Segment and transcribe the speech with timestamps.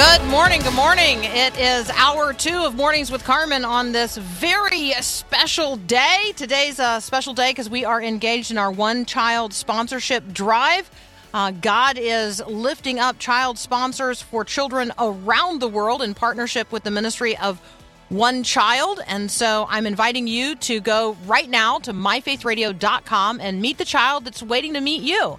[0.00, 0.62] Good morning.
[0.62, 1.24] Good morning.
[1.24, 6.32] It is hour two of Mornings with Carmen on this very special day.
[6.36, 10.90] Today's a special day because we are engaged in our one child sponsorship drive.
[11.34, 16.82] Uh, God is lifting up child sponsors for children around the world in partnership with
[16.82, 17.60] the Ministry of
[18.08, 19.00] One Child.
[19.06, 24.24] And so I'm inviting you to go right now to myfaithradio.com and meet the child
[24.24, 25.38] that's waiting to meet you.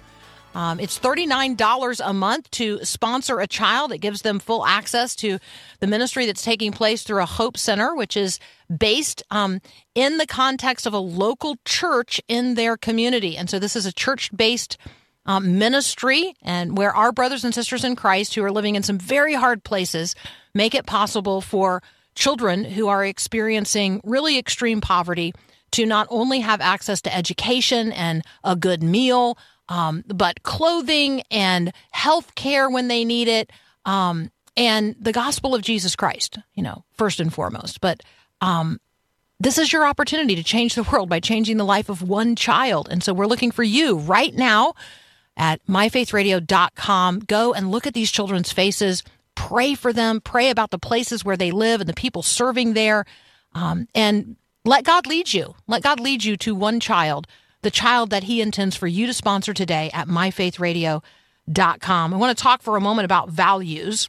[0.54, 3.92] Um, it's $39 a month to sponsor a child.
[3.92, 5.38] It gives them full access to
[5.80, 8.38] the ministry that's taking place through a Hope Center, which is
[8.74, 9.60] based um,
[9.94, 13.36] in the context of a local church in their community.
[13.36, 14.76] And so this is a church based
[15.24, 18.98] um, ministry, and where our brothers and sisters in Christ who are living in some
[18.98, 20.16] very hard places
[20.52, 21.82] make it possible for
[22.14, 25.32] children who are experiencing really extreme poverty
[25.72, 29.38] to not only have access to education and a good meal,
[29.72, 33.50] um, but clothing and health care when they need it,
[33.86, 37.80] um, and the gospel of Jesus Christ, you know, first and foremost.
[37.80, 38.02] But
[38.42, 38.80] um,
[39.40, 42.86] this is your opportunity to change the world by changing the life of one child.
[42.90, 44.74] And so we're looking for you right now
[45.38, 47.20] at myfaithradio.com.
[47.20, 49.02] Go and look at these children's faces,
[49.34, 53.06] pray for them, pray about the places where they live and the people serving there,
[53.54, 55.54] um, and let God lead you.
[55.66, 57.26] Let God lead you to one child,
[57.62, 62.14] the child that He intends for you to sponsor today at myfaithradio.com.
[62.14, 64.08] I want to talk for a moment about values.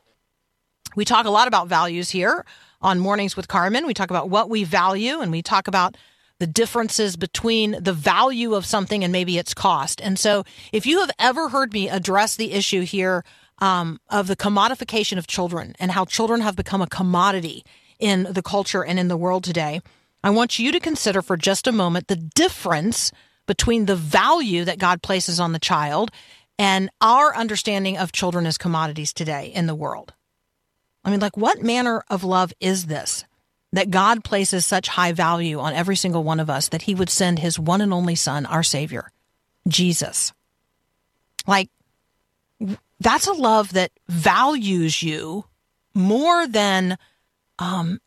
[0.96, 2.46] We talk a lot about values here
[2.81, 3.88] on Mornings with Carmen.
[3.88, 5.96] We talk about what we value and we talk about
[6.40, 10.02] the differences between the value of something and maybe its cost.
[10.02, 13.24] And so, if you have ever heard me address the issue here
[13.59, 17.63] um, of the commodification of children and how children have become a commodity
[18.00, 19.81] in the culture and in the world today,
[20.24, 23.12] I want you to consider for just a moment the difference
[23.46, 26.12] between the value that God places on the child
[26.58, 30.14] and our understanding of children as commodities today in the world.
[31.04, 33.26] I mean, like, what manner of love is this
[33.74, 37.09] that God places such high value on every single one of us that he would
[37.09, 39.12] send his one and only son, our Savior,
[39.68, 40.31] Jesus?
[41.48, 41.70] Like,
[43.00, 45.46] that's a love that values you
[45.96, 46.98] more than
[47.60, 48.00] um,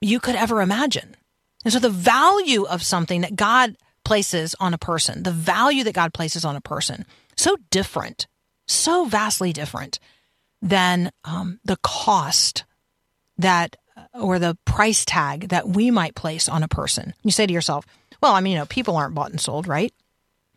[0.00, 1.16] you could ever imagine.
[1.64, 3.76] And so, the value of something that God
[4.10, 7.06] places on a person, the value that God places on a person,
[7.36, 8.26] so different,
[8.66, 10.00] so vastly different
[10.60, 12.64] than um, the cost
[13.38, 13.76] that
[14.12, 17.14] or the price tag that we might place on a person.
[17.22, 17.86] You say to yourself,
[18.20, 19.94] well, I mean, you know, people aren't bought and sold, right?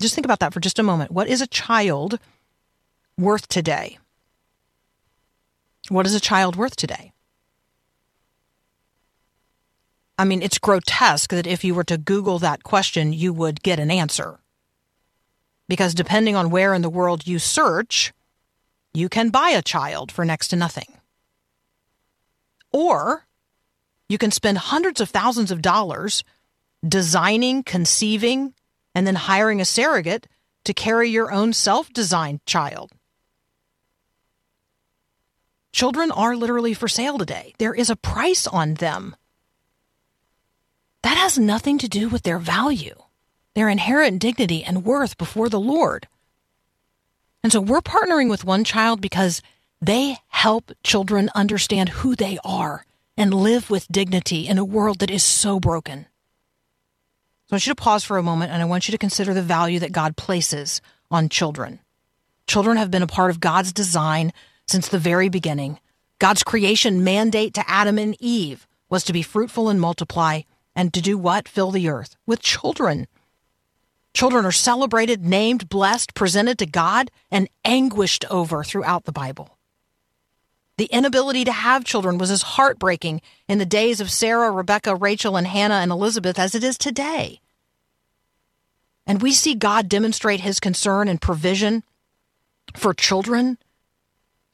[0.02, 1.12] Just think about that for just a moment.
[1.12, 2.18] What is a child
[3.20, 4.00] worth today?
[5.90, 7.13] What is a child worth today?
[10.18, 13.80] I mean, it's grotesque that if you were to Google that question, you would get
[13.80, 14.40] an answer.
[15.68, 18.14] Because depending on where in the world you search,
[18.94, 20.98] you can buy a child for next to nothing.
[22.72, 23.26] Or
[24.08, 26.24] you can spend hundreds of thousands of dollars
[26.88, 28.54] designing, conceiving,
[28.94, 30.28] and then hiring a surrogate
[30.66, 32.92] to carry your own self designed child.
[35.72, 37.54] Children are literally for sale today.
[37.58, 39.16] There is a price on them.
[41.04, 42.96] That has nothing to do with their value,
[43.54, 46.08] their inherent dignity and worth before the Lord.
[47.44, 49.42] And so we're partnering with One Child because
[49.82, 52.86] they help children understand who they are
[53.18, 56.08] and live with dignity in a world that is so broken.
[57.46, 59.34] So I want you to pause for a moment and I want you to consider
[59.34, 61.80] the value that God places on children.
[62.48, 64.32] Children have been a part of God's design
[64.68, 65.80] since the very beginning.
[66.20, 70.42] God's creation mandate to Adam and Eve was to be fruitful and multiply
[70.76, 71.48] and to do what?
[71.48, 73.08] Fill the earth with children.
[74.14, 79.58] Children are celebrated, named, blessed, presented to God, and anguished over throughout the Bible.
[80.78, 85.36] The inability to have children was as heartbreaking in the days of Sarah, Rebecca, Rachel,
[85.36, 87.42] and Hannah and Elizabeth as it is today.
[89.06, 91.84] And we see God demonstrate his concern and provision
[92.76, 93.58] for children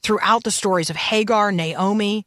[0.02, 2.26] throughout the stories of Hagar, Naomi,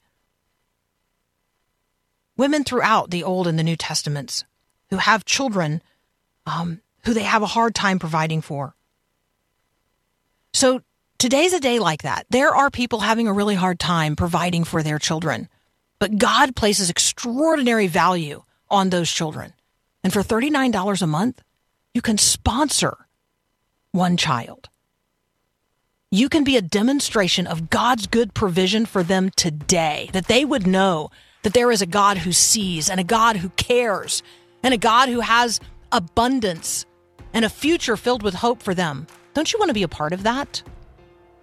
[2.37, 4.43] women throughout the Old and the New Testaments
[4.89, 5.81] who have children
[6.45, 8.75] um, who they have a hard time providing for.
[10.53, 10.81] So
[11.17, 12.25] today's a day like that.
[12.29, 15.49] There are people having a really hard time providing for their children,
[15.99, 19.53] but God places extraordinary value on those children.
[20.03, 21.41] And for $39 a month,
[21.93, 22.97] you can sponsor
[23.91, 24.69] one child.
[26.11, 30.67] You can be a demonstration of God's good provision for them today, that they would
[30.67, 31.09] know
[31.43, 34.23] that there is a God who sees and a God who cares
[34.63, 35.59] and a God who has
[35.91, 36.85] abundance
[37.33, 39.07] and a future filled with hope for them.
[39.33, 40.63] Don't you want to be a part of that?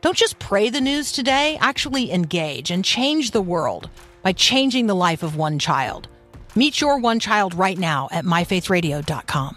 [0.00, 3.90] Don't just pray the news today, actually engage and change the world
[4.22, 6.08] by changing the life of one child.
[6.56, 9.56] Meet your one child right now at myfaithradio.com.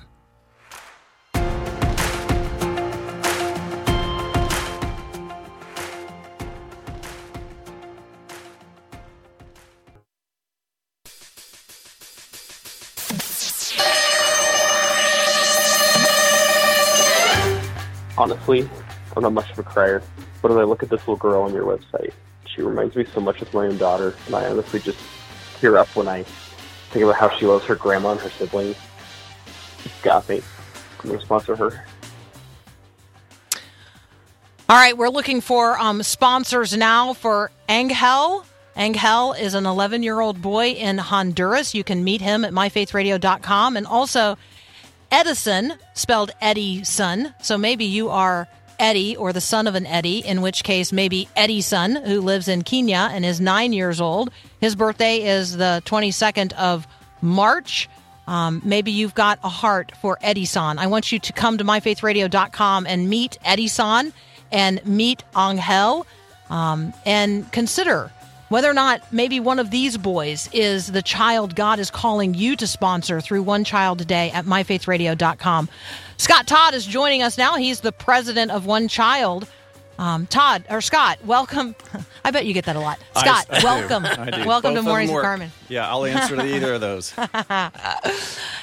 [18.45, 18.69] Honestly,
[19.16, 20.04] I'm not much of a crier,
[20.42, 22.12] but as I look at this little girl on your website,
[22.45, 25.00] she reminds me so much of my own daughter, and I honestly just
[25.60, 26.24] tear up when I
[26.92, 28.75] think about how she loves her grandma and her siblings.
[30.01, 30.42] Got me.
[31.00, 31.86] I'm going to sponsor her.
[34.68, 38.46] All right, we're looking for um, sponsors now for Angel.
[38.75, 41.74] Angel is an 11 year old boy in Honduras.
[41.74, 43.78] You can meet him at myfaithradio.com.
[43.78, 44.38] And also
[45.13, 47.36] Edison, spelled Eddie son.
[47.39, 48.48] So maybe you are
[48.80, 52.48] Eddie or the son of an Eddie, in which case maybe Eddie's son, who lives
[52.48, 54.31] in Kenya and is nine years old.
[54.60, 56.88] His birthday is the 22nd of
[57.21, 57.88] March.
[58.25, 60.80] Um, maybe you've got a heart for Edison.
[60.80, 64.13] I want you to come to myfaithradio.com and meet Edison
[64.51, 66.07] and meet Angel
[66.50, 68.12] um, and consider
[68.54, 72.56] whether or not maybe one of these boys is the child God is calling you
[72.58, 75.70] to sponsor through One Child a Day at myfaithradio.com.
[76.18, 77.56] Scott Todd is joining us now.
[77.56, 79.48] He's the president of One Child.
[79.98, 81.74] Um, Todd or Scott, welcome.
[82.24, 83.00] I bet you get that a lot.
[83.18, 84.06] Scott, I- I welcome.
[84.06, 84.48] I do.
[84.48, 85.24] Welcome Both to of Mornings them with.
[85.24, 85.52] Carmen.
[85.68, 87.12] Yeah, I'll answer to either of those.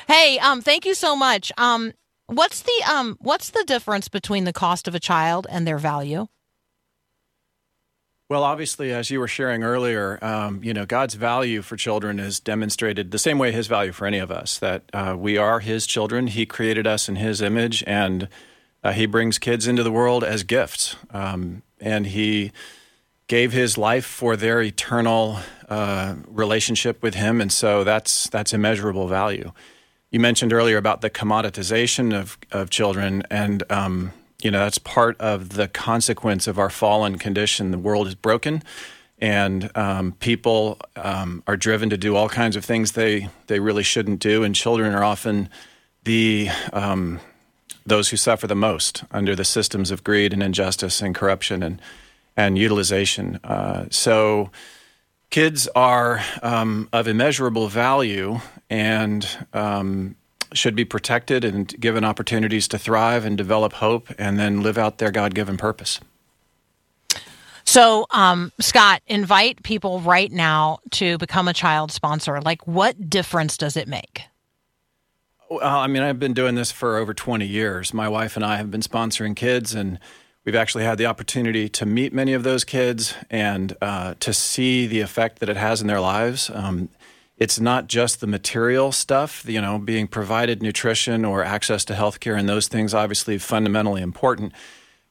[0.07, 1.51] Hey, um, thank you so much.
[1.59, 1.95] Um,
[2.27, 6.29] what's the um, what's the difference between the cost of a child and their value?
[8.31, 12.39] Well, obviously, as you were sharing earlier, um, you know, God's value for children is
[12.39, 14.57] demonstrated the same way His value for any of us.
[14.61, 16.29] That uh, we are His children.
[16.29, 18.29] He created us in His image, and
[18.85, 20.95] uh, He brings kids into the world as gifts.
[21.11, 22.53] Um, and He
[23.27, 29.09] gave His life for their eternal uh, relationship with Him, and so that's that's immeasurable
[29.09, 29.51] value.
[30.13, 34.13] You mentioned earlier about the commoditization of of children, and um,
[34.43, 37.71] you know that's part of the consequence of our fallen condition.
[37.71, 38.63] The world is broken,
[39.19, 43.83] and um, people um, are driven to do all kinds of things they they really
[43.83, 45.49] shouldn't do, and children are often
[46.05, 47.21] the um,
[47.87, 51.81] those who suffer the most under the systems of greed and injustice and corruption and
[52.37, 53.39] and utilization.
[53.45, 54.51] Uh, so
[55.31, 60.17] kids are um, of immeasurable value and um,
[60.53, 64.99] should be protected and given opportunities to thrive and develop hope and then live out
[64.99, 66.01] their God given purpose.
[67.65, 72.41] So, um, Scott, invite people right now to become a child sponsor.
[72.41, 74.23] Like, what difference does it make?
[75.49, 77.93] Well, I mean, I've been doing this for over 20 years.
[77.93, 79.99] My wife and I have been sponsoring kids, and
[80.45, 84.87] we've actually had the opportunity to meet many of those kids and uh, to see
[84.87, 86.51] the effect that it has in their lives.
[86.53, 86.89] Um,
[87.41, 92.39] it's not just the material stuff, you know, being provided nutrition or access to healthcare
[92.39, 94.53] and those things, obviously fundamentally important.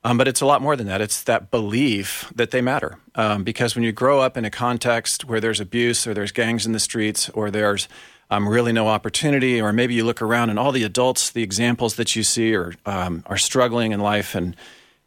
[0.03, 1.01] Um, but it's a lot more than that.
[1.01, 3.00] It's that belief that they matter.
[3.15, 6.67] Um, because when you grow up in a context where there's abuse or there's gangs
[6.67, 7.89] in the streets or there's
[8.29, 11.95] um, really no opportunity, or maybe you look around and all the adults, the examples
[11.95, 14.55] that you see are, um, are struggling in life and,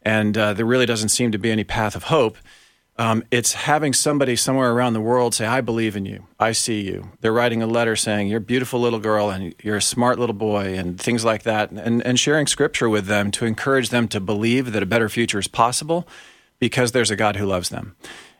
[0.01, 2.37] and uh, there really doesn't seem to be any path of hope.
[2.95, 6.27] Um, it's having somebody somewhere around the world say, I believe in you.
[6.39, 7.11] I see you.
[7.21, 10.35] They're writing a letter saying, You're a beautiful little girl and you're a smart little
[10.35, 11.71] boy, and things like that.
[11.71, 15.39] And, and sharing scripture with them to encourage them to believe that a better future
[15.39, 16.07] is possible
[16.59, 17.95] because there's a God who loves them.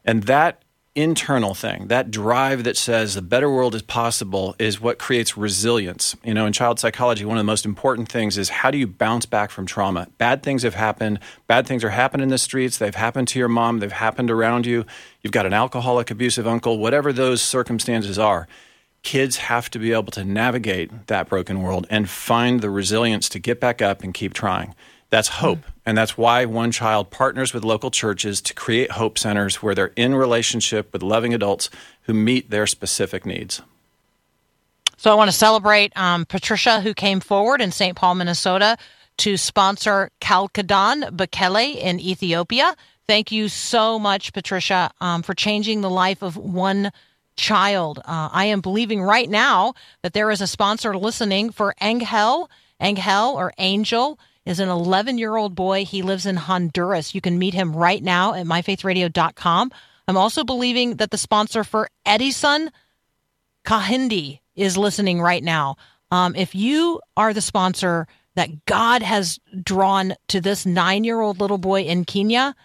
[0.06, 0.63] And that
[0.96, 6.16] internal thing, that drive that says a better world is possible, is what creates resilience.
[6.24, 8.86] You know, in child psychology, one of the most important things is how do you
[8.86, 10.08] bounce back from trauma?
[10.18, 11.20] Bad things have happened.
[11.48, 12.78] Bad things are happening in the streets.
[12.78, 13.80] They've happened to your mom.
[13.80, 14.86] They've happened around you.
[15.22, 18.48] You've got an alcoholic, abusive uncle, whatever those circumstances are.
[19.02, 23.40] Kids have to be able to navigate that broken world and find the resilience to
[23.40, 24.76] get back up and keep trying.
[25.14, 25.60] That's hope.
[25.86, 29.94] And that's why One Child partners with local churches to create hope centers where they're
[29.96, 31.70] in relationship with loving adults
[32.08, 33.62] who meet their specific needs.
[34.98, 37.96] So I want to celebrate um, Patricia, who came forward in St.
[37.96, 38.76] Paul, Minnesota,
[39.18, 42.76] to sponsor Kalkidan Bekele in Ethiopia.
[43.06, 46.92] Thank you so much, Patricia, um, for changing the life of one
[47.36, 48.00] child.
[48.00, 52.50] Uh, I am believing right now that there is a sponsor listening for Angel.
[52.80, 55.86] Angel or Angel is an 11 year old boy.
[55.86, 57.16] He lives in Honduras.
[57.16, 59.72] You can meet him right now at myfaithradio.com.
[60.08, 62.72] I'm also believing that the sponsor for Edison
[63.66, 65.78] Kahindi is listening right now.
[66.12, 71.40] Um, if you are the sponsor that God has drawn to this nine year old
[71.40, 72.56] little boy in Kenya,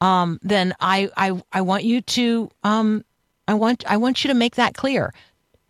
[0.00, 3.04] um, then I, I I want you to um,
[3.46, 5.12] I want I want you to make that clear.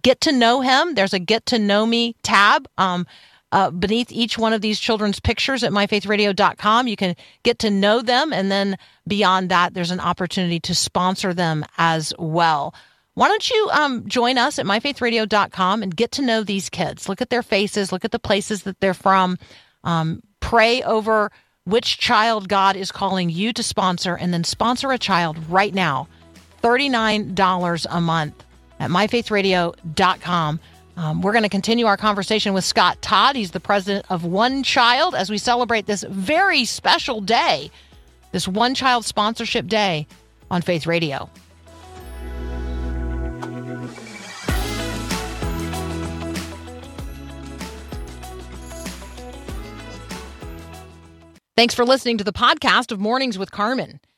[0.03, 0.95] Get to know him.
[0.95, 2.69] There's a get to know me tab.
[2.79, 3.07] Um,
[3.53, 6.87] uh, beneath each one of these children's pictures at myfaithradio.com.
[6.87, 8.33] You can get to know them.
[8.33, 8.77] And then
[9.07, 12.75] beyond that, there's an opportunity to sponsor them as well.
[13.15, 17.09] Why don't you um, join us at myfaithradio.com and get to know these kids?
[17.09, 19.39] Look at their faces, look at the places that they're from,
[19.83, 21.33] um, pray over
[21.65, 26.07] which child God is calling you to sponsor, and then sponsor a child right now.
[26.63, 28.45] $39 a month
[28.79, 30.61] at myfaithradio.com.
[30.99, 33.37] Um, we're going to continue our conversation with Scott Todd.
[33.37, 37.71] He's the president of One Child as we celebrate this very special day,
[38.33, 40.09] this One Child Sponsorship Day
[40.51, 41.31] on Faith Radio.
[51.57, 54.01] Thanks for listening to the podcast of Mornings with Carmen.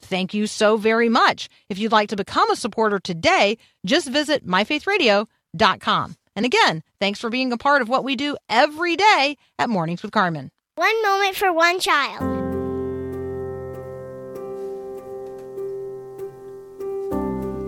[0.00, 1.48] Thank you so very much.
[1.68, 6.16] If you'd like to become a supporter today, just visit myfaithradio.com.
[6.36, 10.02] And again, thanks for being a part of what we do every day at Mornings
[10.02, 10.50] with Carmen.
[10.76, 12.20] One moment for one child.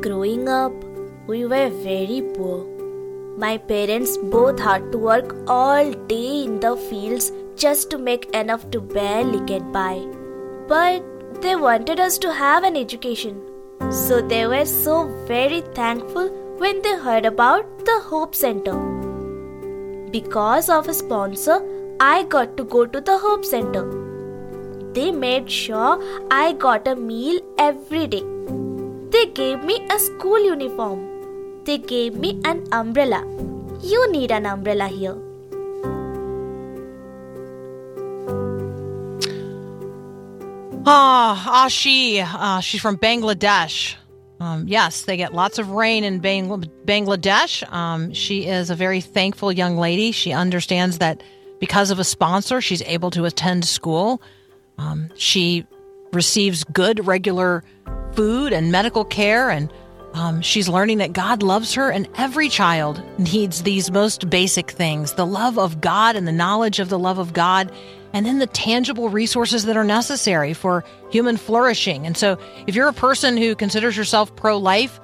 [0.03, 0.73] Growing up,
[1.27, 2.65] we were very poor.
[3.37, 8.71] My parents both had to work all day in the fields just to make enough
[8.71, 10.07] to barely get by.
[10.69, 11.03] But
[11.43, 13.41] they wanted us to have an education.
[13.91, 18.75] So they were so very thankful when they heard about the Hope Center.
[20.11, 21.63] Because of a sponsor,
[22.01, 23.85] I got to go to the Hope Center.
[24.93, 28.25] They made sure I got a meal every day.
[29.11, 31.07] They gave me a school uniform.
[31.65, 33.25] They gave me an umbrella.
[33.81, 35.30] You need an umbrella here.
[40.93, 43.95] Ah, Ashi, uh, she's from Bangladesh.
[44.41, 46.49] Um, yes, they get lots of rain in Bang-
[46.85, 47.63] Bangladesh.
[47.73, 50.11] Um, she is a very thankful young lady.
[50.11, 51.23] She understands that
[51.61, 54.21] because of a sponsor, she's able to attend school.
[54.79, 55.65] Um, she
[56.13, 57.63] receives good, regular
[58.15, 59.73] food and medical care, and
[60.15, 65.13] um, she's learning that God loves her, and every child needs these most basic things
[65.13, 67.71] the love of God and the knowledge of the love of God
[68.13, 72.07] and then the tangible resources that are necessary for human flourishing.
[72.07, 75.01] And so, if you're a person who considers yourself pro life,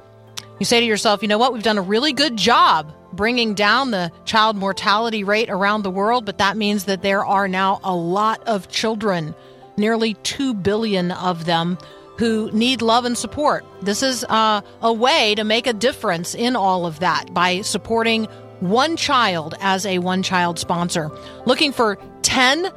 [0.58, 3.90] you say to yourself, you know what, we've done a really good job bringing down
[3.90, 7.94] the child mortality rate around the world, but that means that there are now a
[7.94, 9.34] lot of children,
[9.76, 11.78] nearly 2 billion of them,
[12.18, 13.64] who need love and support.
[13.82, 18.24] This is uh, a way to make a difference in all of that by supporting
[18.60, 21.10] one child as a one child sponsor.
[21.44, 22.70] Looking for 10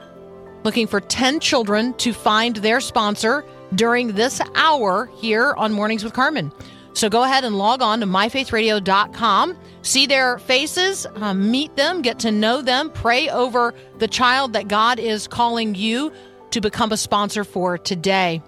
[0.63, 6.13] looking for 10 children to find their sponsor during this hour here on Mornings with
[6.13, 6.51] Carmen.
[6.93, 12.19] So go ahead and log on to myfaithradio.com, see their faces, uh, meet them, get
[12.19, 16.11] to know them, pray over the child that God is calling you
[16.51, 18.41] to become a sponsor for today.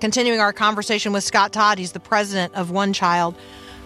[0.00, 3.36] Continuing our conversation with Scott Todd, he's the president of One Child.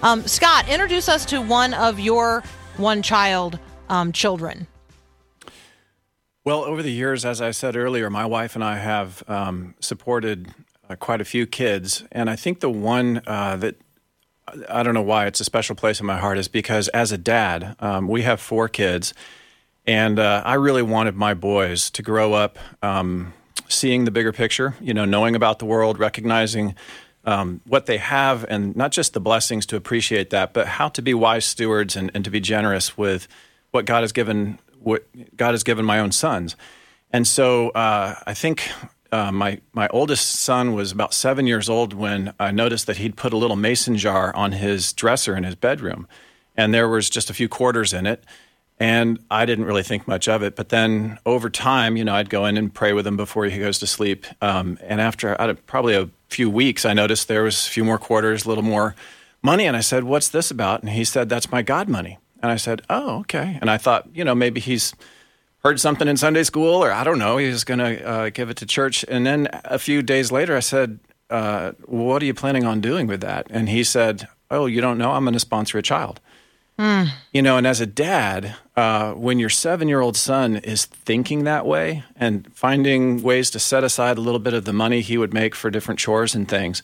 [0.03, 2.43] Um, Scott, introduce us to one of your
[2.79, 4.67] One Child um, children.
[6.47, 10.55] Well, over the years, as I said earlier, my wife and I have um, supported
[10.88, 12.05] uh, quite a few kids.
[12.12, 13.75] And I think the one uh, that
[14.69, 17.19] I don't know why it's a special place in my heart is because as a
[17.19, 19.12] dad, um, we have four kids.
[19.88, 23.33] And uh, I really wanted my boys to grow up um,
[23.69, 26.76] seeing the bigger picture, you know, knowing about the world, recognizing
[27.25, 31.03] um, what they have, and not just the blessings to appreciate that, but how to
[31.03, 33.26] be wise stewards and, and to be generous with
[33.73, 35.06] what God has given what
[35.37, 36.56] God has given my own sons.
[37.12, 38.68] And so uh, I think
[39.12, 43.16] uh, my my oldest son was about seven years old when I noticed that he'd
[43.16, 46.09] put a little mason jar on his dresser in his bedroom,
[46.56, 48.25] and there was just a few quarters in it.
[48.78, 50.54] And I didn't really think much of it.
[50.54, 53.59] But then over time, you know, I'd go in and pray with him before he
[53.59, 54.26] goes to sleep.
[54.42, 55.35] Um, and after
[55.66, 58.95] probably a few weeks, I noticed there was a few more quarters, a little more
[59.40, 59.64] money.
[59.64, 60.83] And I said, What's this about?
[60.83, 62.18] And he said, That's my God money.
[62.43, 63.59] And I said, Oh, okay.
[63.61, 64.95] And I thought, you know, maybe he's
[65.64, 68.50] heard something in Sunday school, or I don't know, he was going to uh, give
[68.50, 69.05] it to church.
[69.09, 71.00] And then a few days later, I said,
[71.31, 73.47] uh, What are you planning on doing with that?
[73.50, 75.12] And he said, Oh, you don't know?
[75.12, 76.21] I'm going to sponsor a child.
[77.33, 81.45] You know, and as a dad, uh, when your seven year old son is thinking
[81.45, 85.16] that way and finding ways to set aside a little bit of the money he
[85.16, 86.83] would make for different chores and things,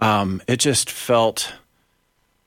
[0.00, 1.52] um, it just felt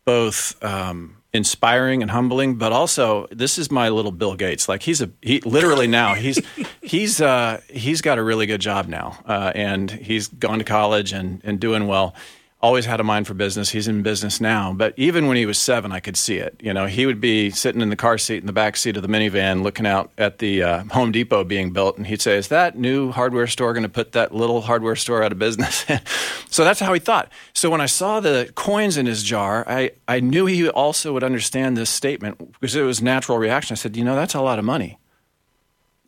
[0.04, 4.68] both um, inspiring and humbling, but also this is my little Bill Gates.
[4.68, 6.40] Like he's a he literally now he's
[6.82, 11.14] he's uh, he's got a really good job now, uh, and he's gone to college
[11.14, 12.16] and and doing well.
[12.62, 13.70] Always had a mind for business.
[13.70, 16.60] He's in business now, but even when he was seven, I could see it.
[16.62, 19.02] You know, he would be sitting in the car seat in the back seat of
[19.02, 22.50] the minivan, looking out at the uh, Home Depot being built, and he'd say, "Is
[22.50, 25.86] that new hardware store going to put that little hardware store out of business?"
[26.50, 27.32] so that's how he thought.
[27.54, 31.24] So when I saw the coins in his jar, I I knew he also would
[31.24, 33.76] understand this statement because it was natural reaction.
[33.76, 35.00] I said, "You know, that's a lot of money."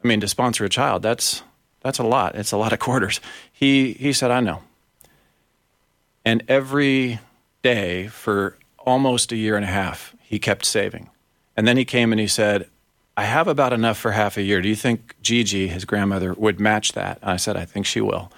[0.04, 1.44] I mean, to sponsor a child, that's
[1.80, 2.36] that's a lot.
[2.36, 3.22] It's a lot of quarters.
[3.54, 4.64] He he said, "I know."
[6.24, 7.20] And every
[7.64, 11.10] day for almost a year and a half, he kept saving.
[11.58, 12.70] And then he came and he said,
[13.18, 14.62] I have about enough for half a year.
[14.62, 17.20] Do you think Gigi, his grandmother, would match that?
[17.22, 18.32] And I said, I think she will.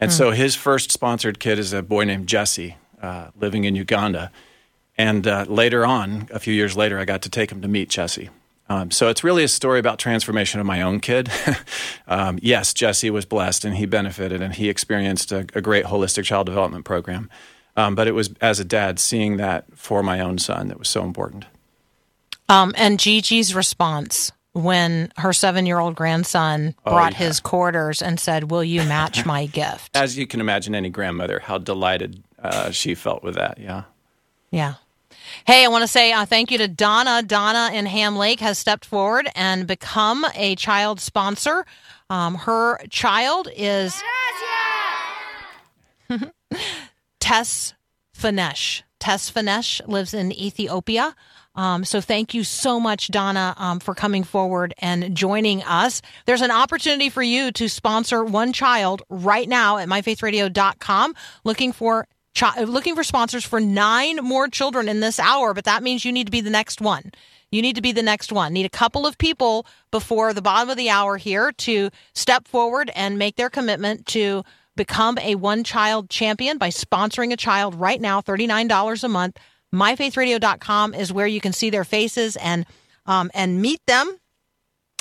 [0.00, 4.30] And so his first sponsored kid is a boy named Jesse, uh, living in Uganda.
[4.96, 7.90] And uh, later on, a few years later, I got to take him to meet
[7.90, 8.30] Jesse.
[8.68, 11.30] Um, so it's really a story about transformation of my own kid.
[12.06, 16.24] um, yes, Jesse was blessed and he benefited and he experienced a, a great holistic
[16.24, 17.30] child development program.
[17.76, 20.88] Um, but it was as a dad seeing that for my own son that was
[20.88, 21.46] so important.
[22.48, 27.18] Um, and Gigi's response when her seven year old grandson brought yeah.
[27.18, 29.96] his quarters and said, Will you match my gift?
[29.96, 33.58] As you can imagine, any grandmother, how delighted uh, she felt with that.
[33.58, 33.84] Yeah.
[34.50, 34.74] Yeah.
[35.46, 37.22] Hey, I want to say uh, thank you to Donna.
[37.22, 41.64] Donna in Ham Lake has stepped forward and become a child sponsor.
[42.10, 43.94] Um, her child is
[47.20, 47.74] Tess
[48.16, 48.82] Finesh.
[49.00, 51.14] Tesfanesh lives in Ethiopia.
[51.54, 56.02] Um, so thank you so much, Donna, um, for coming forward and joining us.
[56.26, 61.14] There's an opportunity for you to sponsor one child right now at myfaithradio.com.
[61.44, 62.06] Looking for
[62.38, 66.12] chi- looking for sponsors for nine more children in this hour, but that means you
[66.12, 67.12] need to be the next one.
[67.50, 68.52] You need to be the next one.
[68.52, 72.90] Need a couple of people before the bottom of the hour here to step forward
[72.94, 74.44] and make their commitment to
[74.76, 79.38] become a one child champion by sponsoring a child right now, $39 a month.
[79.74, 82.64] MyFaithRadio.com is where you can see their faces and
[83.06, 84.18] um, and meet them.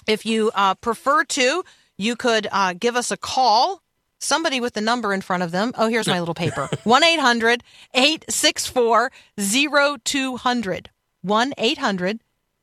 [0.08, 1.64] If you uh, prefer to,
[1.98, 3.82] you could uh, give us a call.
[4.20, 5.72] Somebody with the number in front of them.
[5.78, 10.90] Oh, here's my little paper 1 800 864 0200.
[11.22, 12.20] 1 800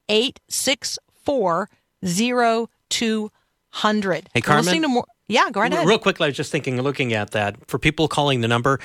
[0.08, 1.70] 864
[2.90, 4.28] 0200.
[4.34, 4.90] Hey, Carmen?
[4.90, 5.04] more.
[5.26, 5.86] Yeah, go right ahead.
[5.86, 8.78] Real quickly, I was just thinking, looking at that, for people calling the number,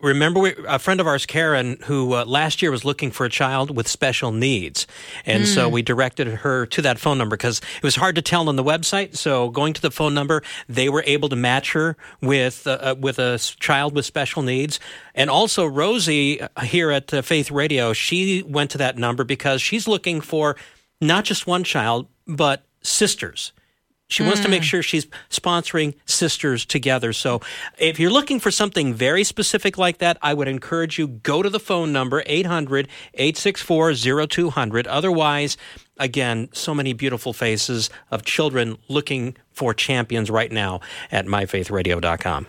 [0.00, 3.28] remember we, a friend of ours, Karen, who uh, last year was looking for a
[3.28, 4.86] child with special needs.
[5.26, 5.48] And Hmm.
[5.48, 8.56] so we directed her to that phone number because it was hard to tell on
[8.56, 9.16] the website.
[9.16, 12.94] So going to the phone number, they were able to match her with, uh, uh,
[12.98, 14.78] with a child with special needs.
[15.14, 19.60] And also, Rosie uh, here at uh, Faith Radio, she went to that number because
[19.60, 20.56] she's looking for
[21.00, 23.52] not just one child, but sisters.
[24.10, 27.12] She wants to make sure she's sponsoring sisters together.
[27.12, 27.42] So
[27.78, 31.50] if you're looking for something very specific like that, I would encourage you go to
[31.50, 34.86] the phone number 800-864-0200.
[34.88, 35.58] Otherwise,
[35.98, 40.80] again, so many beautiful faces of children looking for champions right now
[41.12, 42.46] at myfaithradio.com.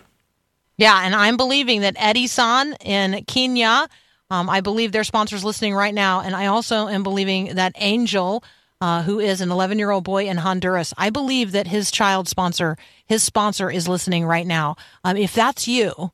[0.77, 3.89] Yeah, and I'm believing that Eddie San in Kenya,
[4.29, 8.45] um, I believe their sponsors listening right now, and I also am believing that Angel,
[8.81, 12.27] uh, who is an 11 year old boy in Honduras, I believe that his child
[12.27, 14.75] sponsor, his sponsor, is listening right now.
[15.03, 16.11] Um, if that's you,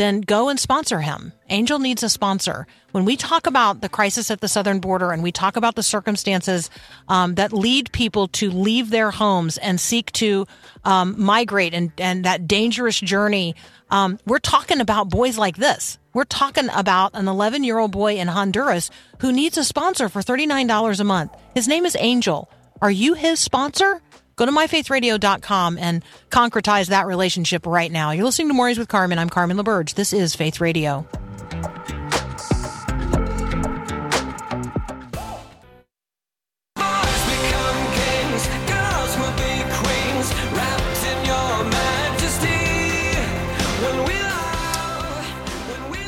[0.00, 1.32] then go and sponsor him.
[1.50, 2.66] Angel needs a sponsor.
[2.92, 5.82] When we talk about the crisis at the southern border and we talk about the
[5.82, 6.70] circumstances
[7.08, 10.46] um, that lead people to leave their homes and seek to
[10.84, 13.54] um, migrate and, and that dangerous journey,
[13.90, 15.98] um, we're talking about boys like this.
[16.14, 20.22] We're talking about an 11 year old boy in Honduras who needs a sponsor for
[20.22, 21.36] $39 a month.
[21.54, 22.50] His name is Angel.
[22.80, 24.00] Are you his sponsor?
[24.40, 28.12] Go to myfaithradio.com and concretize that relationship right now.
[28.12, 29.18] You're listening to Mornings with Carmen.
[29.18, 29.92] I'm Carmen LaBerge.
[29.92, 31.06] This is Faith Radio.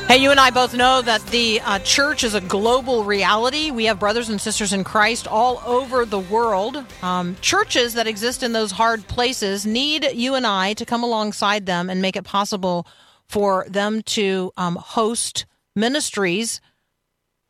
[0.07, 3.71] Hey, you and I both know that the uh, church is a global reality.
[3.71, 6.85] We have brothers and sisters in Christ all over the world.
[7.01, 11.65] Um, churches that exist in those hard places need you and I to come alongside
[11.65, 12.85] them and make it possible
[13.27, 16.61] for them to um, host ministries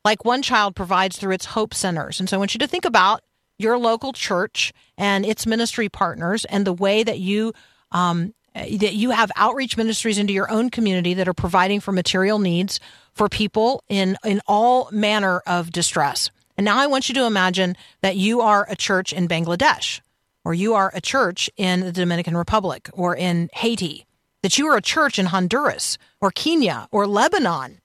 [0.06, 2.20] like One Child provides through its Hope Centers.
[2.20, 3.22] And so I want you to think about
[3.58, 7.54] your local church and its ministry partners and the way that you
[7.92, 11.92] um, Eh, that you have outreach ministries into your own community that are providing for
[11.92, 12.80] material needs
[13.14, 16.30] for people in in all manner of distress.
[16.58, 20.02] And now I want you to imagine that you are a church in Bangladesh
[20.46, 24.06] or you are a church in the Dominican Republic or in Haiti,
[24.44, 27.80] that you are a church in Honduras or Kenya or Lebanon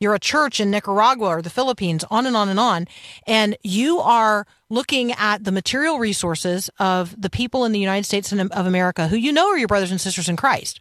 [0.00, 2.86] you're a church in Nicaragua or the Philippines, on and on and on.
[3.26, 8.32] And you are looking at the material resources of the people in the United States
[8.32, 10.80] of America who you know are your brothers and sisters in Christ.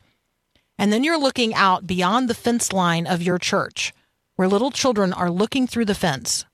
[0.78, 3.94] And then you're looking out beyond the fence line of your church
[4.36, 6.46] where little children are looking through the fence.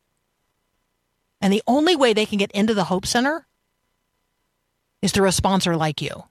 [1.41, 3.45] And the only way they can get into the Hope Center
[5.01, 6.23] is through a sponsor like you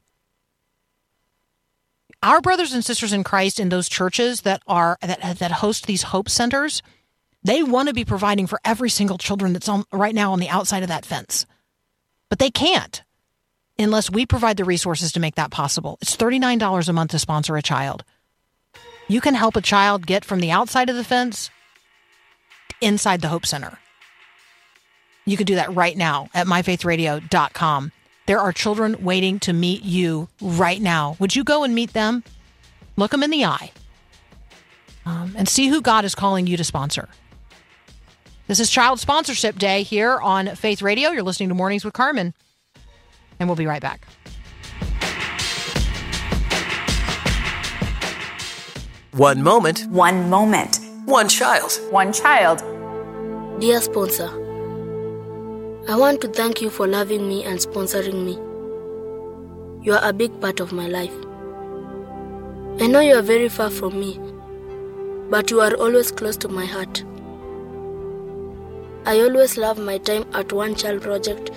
[2.23, 6.03] our brothers and sisters in Christ in those churches that are that that host these
[6.05, 6.83] hope centers,
[7.43, 10.49] they want to be providing for every single children that's on right now on the
[10.49, 11.47] outside of that fence.
[12.29, 13.03] But they can't
[13.79, 15.99] unless we provide the resources to make that possible.
[16.01, 18.05] It's $39 a month to sponsor a child.
[19.09, 21.51] You can help a child get from the outside of the fence
[22.81, 23.79] inside the Hope Center.
[25.25, 27.93] You can do that right now at myfaithradio.com.
[28.27, 31.17] There are children waiting to meet you right now.
[31.19, 32.23] Would you go and meet them?
[32.97, 33.73] Look them in the eye
[35.05, 37.09] um, and see who God is calling you to sponsor.
[38.47, 41.11] This is Child Sponsorship Day here on Faith Radio.
[41.11, 42.35] You're listening to Mornings with Carmen,
[43.41, 44.07] and we'll be right back.
[49.13, 50.81] One moment, One moment.
[51.05, 51.73] one child.
[51.91, 52.61] One child.
[53.61, 54.29] Dear sponsor,
[55.93, 58.33] I want to thank you for loving me and sponsoring me.
[59.85, 61.13] You are a big part of my life.
[62.81, 64.19] I know you are very far from me,
[65.29, 67.05] but you are always close to my heart.
[69.05, 71.51] I always love my time at One Child Project.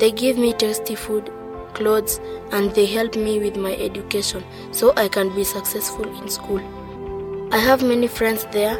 [0.00, 1.30] They give me tasty food,
[1.74, 6.60] clothes, and they help me with my education so I can be successful in school.
[7.52, 8.76] I have many friends there,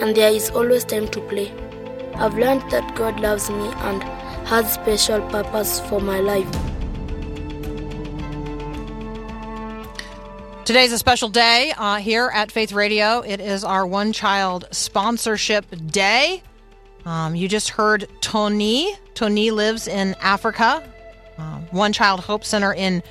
[0.00, 1.52] and there is always time to play.
[2.14, 4.02] I've learned that God loves me and
[4.46, 6.48] has special purpose for my life.
[10.64, 13.20] Today's a special day uh, here at Faith Radio.
[13.20, 16.42] It is our One Child Sponsorship Day.
[17.04, 18.94] Um, you just heard Tony.
[19.14, 20.88] Tony lives in Africa.
[21.36, 23.02] Um, One Child Hope Center in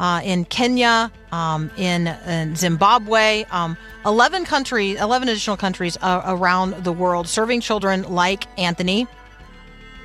[0.00, 6.84] uh, in Kenya, um, in, in Zimbabwe, um, eleven countries, eleven additional countries uh, around
[6.84, 9.06] the world, serving children like Anthony.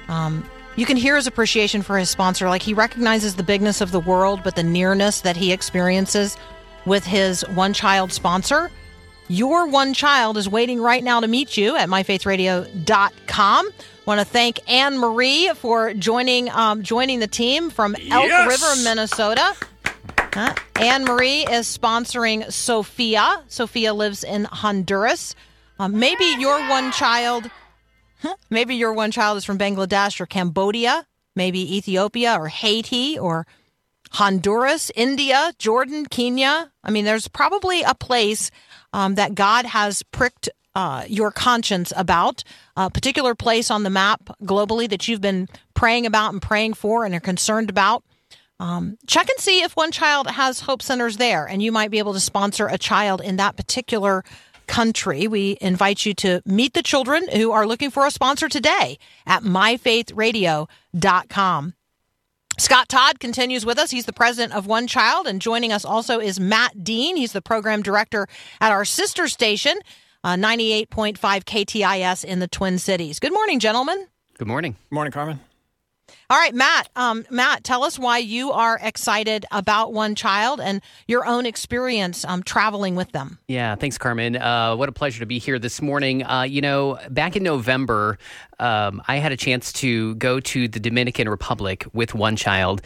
[0.07, 3.91] Um, you can hear his appreciation for his sponsor, like he recognizes the bigness of
[3.91, 6.37] the world, but the nearness that he experiences
[6.85, 8.71] with his one child sponsor.
[9.27, 13.69] Your one child is waiting right now to meet you at myfaithradio.com.
[14.05, 18.47] Want to thank Anne Marie for joining um, joining the team from Elk Yes!
[18.49, 19.55] River, Minnesota.
[20.75, 23.43] Anne Marie is sponsoring Sophia.
[23.47, 25.35] Sophia lives in Honduras.
[25.77, 27.49] Um, maybe your one child,
[28.49, 33.45] maybe your one child is from Bangladesh or Cambodia, maybe Ethiopia or Haiti or
[34.11, 36.71] Honduras, India, Jordan, Kenya.
[36.83, 38.51] I mean, there's probably a place
[38.93, 42.43] um, that God has pricked uh, your conscience about,
[42.77, 47.05] a particular place on the map globally that you've been praying about and praying for
[47.05, 48.03] and are concerned about.
[48.61, 51.97] Um, check and see if one child has Hope Centers there, and you might be
[51.97, 54.23] able to sponsor a child in that particular
[54.67, 55.27] country.
[55.27, 59.41] We invite you to meet the children who are looking for a sponsor today at
[59.41, 61.73] myfaithradio.com.
[62.59, 63.89] Scott Todd continues with us.
[63.89, 67.17] He's the president of One Child, and joining us also is Matt Deane.
[67.17, 68.27] He's the program director
[68.59, 69.73] at our sister station,
[70.23, 73.17] uh, 98.5 KTIS in the Twin Cities.
[73.17, 74.05] Good morning, gentlemen.
[74.37, 74.75] Good morning.
[74.91, 75.39] Morning, Carmen.
[76.29, 76.89] All right, Matt.
[76.95, 82.23] Um, Matt, tell us why you are excited about One Child and your own experience
[82.25, 83.37] um, traveling with them.
[83.47, 84.35] Yeah, thanks, Carmen.
[84.35, 86.23] Uh, what a pleasure to be here this morning.
[86.23, 88.17] Uh, you know, back in November,
[88.59, 92.81] um, I had a chance to go to the Dominican Republic with One Child,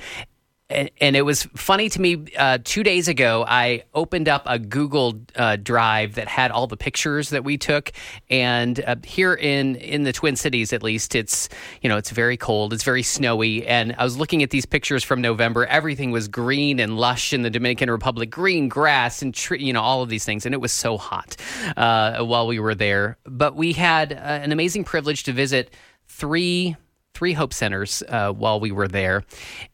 [0.70, 2.26] and, and, it was funny to me.
[2.36, 6.78] Uh, two days ago, I opened up a Google uh, Drive that had all the
[6.78, 7.92] pictures that we took,
[8.32, 11.50] and uh, here in in the Twin Cities, at least, it's
[11.84, 15.04] you know it's very cold, it's very snowy, and I was looking at these pictures
[15.04, 15.68] from November.
[15.68, 20.02] Everything was green and lush in the Dominican Republic, green grass and you know all
[20.02, 21.36] of these things, and it was so hot
[21.78, 23.18] uh, while we were there.
[23.26, 25.72] But we had uh, an amazing privilege to visit
[26.08, 26.76] three
[27.16, 29.24] three Hope Centers uh, while we were there,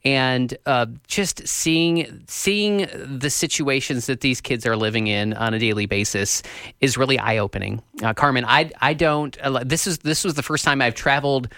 [0.06, 5.60] and uh, just seeing seeing the situations that these kids are living in on a
[5.60, 6.44] daily basis
[6.80, 7.82] is really eye opening.
[8.02, 9.38] Uh, Carmen, I I don't.
[9.40, 11.50] Uh, this is this was the first time I've traveled,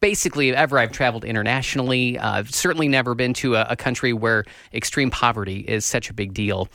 [0.00, 2.18] basically ever I've traveled internationally.
[2.18, 6.14] Uh, I've certainly never been to a, a, country where extreme poverty is such a
[6.14, 6.68] big deal.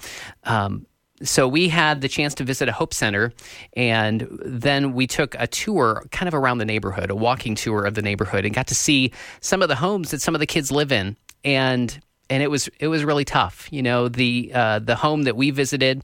[0.43, 0.86] Um,
[1.21, 3.32] so we had the chance to visit a Hope Center,
[3.73, 7.93] and then we took a tour kind of around the neighborhood, a walking tour of
[7.93, 10.71] the neighborhood, and got to see some of the homes that some of the kids
[10.71, 11.15] live in.
[11.45, 11.99] And
[12.30, 13.67] and it was it was really tough.
[13.71, 16.04] You know, the uh, the home that we visited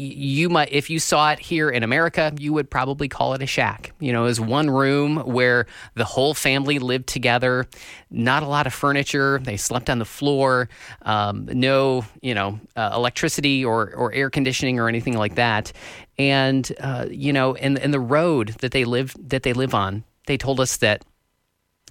[0.00, 3.46] you might if you saw it here in America, you would probably call it a
[3.46, 3.92] shack.
[4.00, 7.66] You know, as one room where the whole family lived together,
[8.10, 9.40] not a lot of furniture.
[9.42, 10.68] They slept on the floor,
[11.02, 15.72] um, no, you know, uh, electricity or or air conditioning or anything like that.
[16.18, 20.04] And uh, you know, and and the road that they live that they live on,
[20.26, 21.04] they told us that,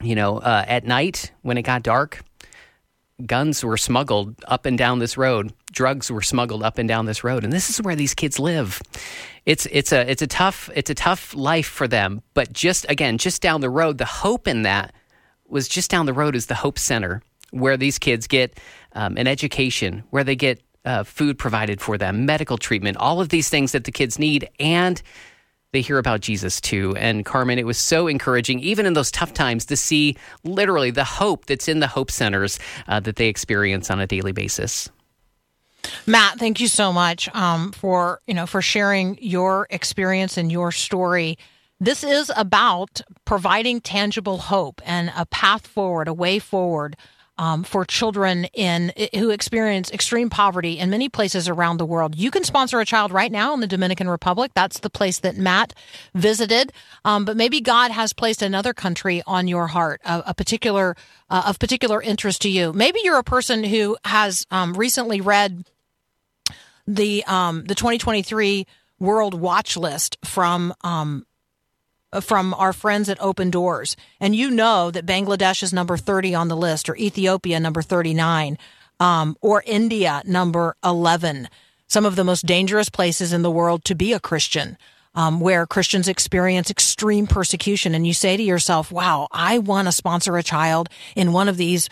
[0.02, 2.24] you know, uh, at night when it got dark,
[3.26, 5.54] guns were smuggled up and down this road.
[5.72, 8.82] Drugs were smuggled up and down this road, and this is where these kids live.
[9.46, 12.22] It's it's a it's a tough it's a tough life for them.
[12.34, 14.94] But just again, just down the road, the hope in that
[15.48, 18.60] was just down the road is the Hope Center, where these kids get
[18.94, 23.30] um, an education, where they get uh, food provided for them, medical treatment, all of
[23.30, 25.02] these things that the kids need, and
[25.72, 26.96] they hear about Jesus too.
[26.98, 31.04] And Carmen, it was so encouraging, even in those tough times, to see literally the
[31.04, 34.90] hope that's in the Hope Centers uh, that they experience on a daily basis.
[36.06, 40.72] Matt, thank you so much um, for you know for sharing your experience and your
[40.72, 41.38] story.
[41.80, 46.98] This is about providing tangible hope and a path forward, a way forward
[47.40, 52.16] um, for children in who experience extreme poverty in many places around the world.
[52.16, 54.52] You can sponsor a child right now in the Dominican Republic.
[54.54, 55.74] That's the place that Matt
[56.14, 56.74] visited.
[57.06, 60.98] Um, but maybe God has placed another country on your heart, a, a particular
[61.30, 62.74] uh, of particular interest to you.
[62.74, 65.66] Maybe you're a person who has um, recently read
[66.86, 68.68] the um, the 2023
[69.00, 71.26] World Watch List from um,
[72.22, 76.48] from our friends at Open Doors, and you know that Bangladesh is number 30 on
[76.48, 78.58] the list, or Ethiopia number 39,
[79.00, 81.50] um, or India number 11,
[81.88, 84.78] some of the most dangerous places in the world to be a Christian.
[85.16, 89.92] Um, where Christians experience extreme persecution, and you say to yourself, "Wow, I want to
[89.92, 91.90] sponsor a child in one of these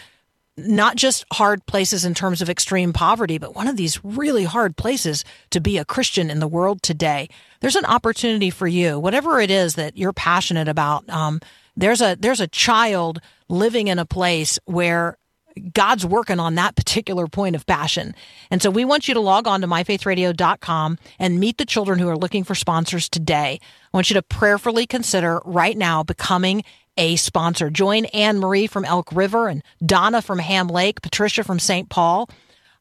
[0.58, 4.76] not just hard places in terms of extreme poverty, but one of these really hard
[4.76, 7.30] places to be a Christian in the world today.
[7.60, 11.08] There's an opportunity for you, whatever it is that you're passionate about.
[11.10, 11.41] Um,
[11.76, 15.17] there's a there's a child living in a place where
[15.74, 18.15] God's working on that particular point of passion.
[18.52, 22.08] And so we want you to log on to myfaithradio.com and meet the children who
[22.10, 23.60] are looking for sponsors today.
[23.62, 26.63] I want you to prayerfully consider right now becoming
[26.98, 27.70] a sponsor.
[27.70, 31.90] Join Anne Marie from Elk River and Donna from Ham Lake, Patricia from St.
[31.90, 32.30] Paul,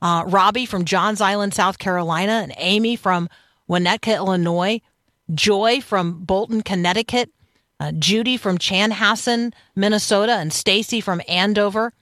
[0.02, 3.28] uh, Robbie from Johns Island, South Carolina, and Amy from
[3.68, 4.80] Winnetka, Illinois,
[5.32, 7.30] Joy from Bolton, Connecticut,
[7.80, 11.92] uh, Judy from Chanhassen, Minnesota, and Stacy from Andover,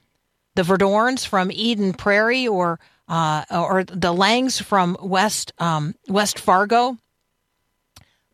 [0.55, 6.97] the Verdorns from Eden Prairie, or uh, or the Langs from West um, West Fargo,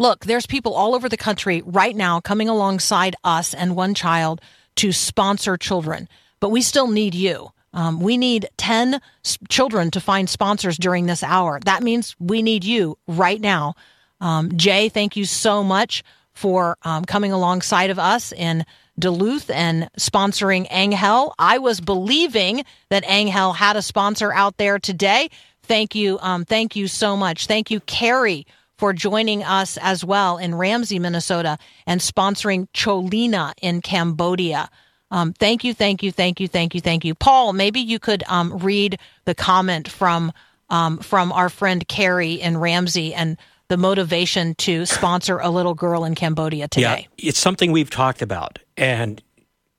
[0.00, 4.40] Look, there's people all over the country right now coming alongside us and One Child
[4.76, 6.08] to sponsor children,
[6.40, 7.50] but we still need you.
[7.74, 11.60] Um, we need 10 s- children to find sponsors during this hour.
[11.66, 13.74] That means we need you right now.
[14.22, 18.64] Um, Jay, thank you so much for um, coming alongside of us in
[18.98, 21.34] Duluth and sponsoring Angel.
[21.38, 25.28] I was believing that Angel had a sponsor out there today.
[25.64, 26.18] Thank you.
[26.22, 27.46] Um, thank you so much.
[27.46, 28.46] Thank you, Carrie
[28.80, 34.70] for joining us as well in Ramsey, Minnesota, and sponsoring Cholina in Cambodia.
[35.10, 37.52] Um, thank you, thank you, thank you, thank you, thank you, Paul.
[37.52, 40.32] Maybe you could um, read the comment from
[40.70, 43.36] um, from our friend Carrie in Ramsey and
[43.68, 47.08] the motivation to sponsor a little girl in Cambodia today.
[47.18, 49.22] Yeah, it's something we've talked about, and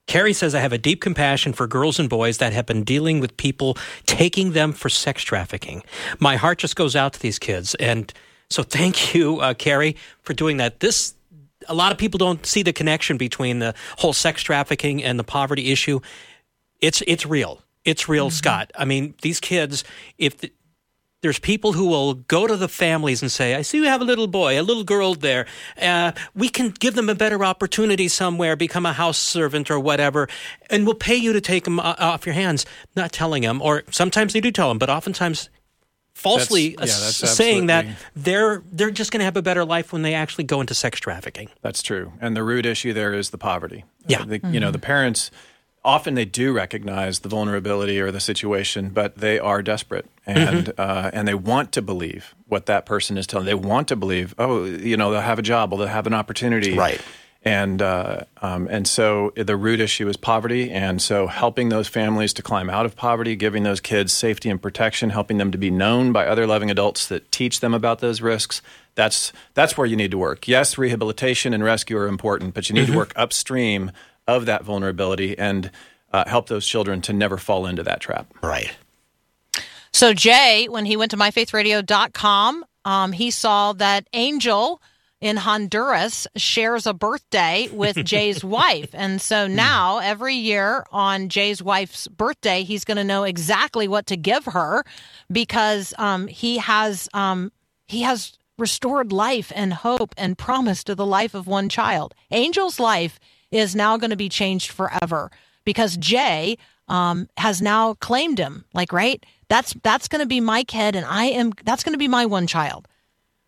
[0.06, 3.20] Carrie says, I have a deep compassion for girls and boys that have been dealing
[3.20, 5.82] with people taking them for sex trafficking.
[6.20, 7.74] My heart just goes out to these kids.
[7.76, 8.14] And
[8.52, 10.80] so thank you, uh, Carrie, for doing that.
[10.80, 11.14] This,
[11.68, 15.24] a lot of people don't see the connection between the whole sex trafficking and the
[15.24, 16.00] poverty issue.
[16.80, 17.62] It's, it's real.
[17.86, 18.72] It's real, Scott.
[18.76, 19.84] I mean, these kids,
[20.18, 20.52] if the,
[21.22, 24.06] there's people who will go to the families and say, I see you have a
[24.06, 25.46] little boy, a little girl there.
[25.80, 30.28] Uh, we can give them a better opportunity somewhere, become a house servant or whatever,
[30.70, 32.66] and we'll pay you to take them off your hands.
[32.96, 35.50] Not telling them, or sometimes they do tell them, but oftentimes
[36.14, 39.92] falsely That's- yeah, that's saying that they're they're just going to have a better life
[39.94, 41.50] when they actually go into sex trafficking.
[41.62, 42.14] That's true.
[42.22, 43.86] And the root issue there is the poverty.
[44.08, 44.24] Yeah.
[44.26, 45.32] The, You know, the parents
[45.84, 51.10] often they do recognize the vulnerability or the situation, but they are desperate and uh,
[51.14, 53.48] and they want to believe what that person is telling.
[53.48, 56.14] They want to believe, oh, you know, they'll have a job, or they'll have an
[56.14, 57.02] opportunity, Right.
[57.44, 62.34] And uh, um, and so the root issue is poverty, and so helping those families
[62.34, 65.72] to climb out of poverty, giving those kids safety and protection, helping them to be
[65.72, 68.62] known by other loving adults that teach them about those risks.
[68.94, 70.48] That's that's where you need to work.
[70.48, 73.92] Yes, rehabilitation and rescue are important, but you need to work upstream
[74.28, 75.72] of that vulnerability and
[76.14, 78.32] uh, help those children to never fall into that trap.
[78.44, 78.72] Right.
[79.92, 84.82] So Jay, when he went to myfaithradio.com, um, he saw that Angel
[85.22, 88.90] in Honduras shares a birthday with Jay's wife.
[88.94, 94.08] And so now every year on Jay's wife's birthday, he's going to know exactly what
[94.08, 94.84] to give her
[95.32, 97.52] because um, he has um,
[97.88, 102.14] he has restored life and hope and promise to the life of one child.
[102.32, 103.20] Angel's life
[103.52, 105.32] is now going to be changed forever
[105.66, 106.58] because Jay
[106.88, 108.66] um, has now claimed him.
[108.74, 109.24] Like, right?
[109.50, 111.52] That's that's going to be my kid, and I am.
[111.64, 112.88] That's going to be my one child.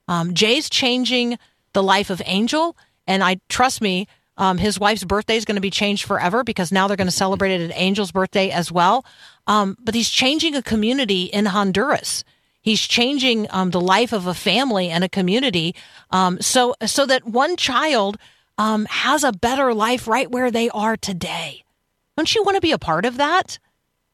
[0.08, 1.38] Um, Jay's changing
[1.74, 4.08] the life of Angel, and I trust me.
[4.36, 7.12] Um, his wife's birthday is going to be changed forever because now they're going to
[7.12, 9.06] celebrate it at Angel's birthday as well.
[9.46, 12.24] Um, but he's changing a community in Honduras.
[12.60, 15.76] He's changing um, the life of a family and a community,
[16.10, 18.18] um, so so that one child
[18.58, 21.64] um, has a better life right where they are today.
[22.16, 23.60] Don't you want to be a part of that?